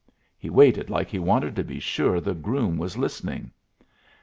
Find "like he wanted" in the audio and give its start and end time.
0.89-1.55